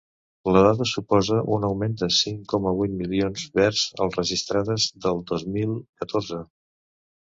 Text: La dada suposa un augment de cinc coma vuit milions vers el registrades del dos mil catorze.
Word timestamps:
La 0.53 0.61
dada 0.67 0.87
suposa 0.91 1.41
un 1.57 1.67
augment 1.67 1.99
de 2.03 2.09
cinc 2.21 2.41
coma 2.55 2.75
vuit 2.81 2.97
milions 3.03 3.47
vers 3.63 3.87
el 4.03 4.13
registrades 4.19 4.91
del 5.07 5.27
dos 5.33 5.49
mil 5.57 5.81
catorze. 6.05 6.47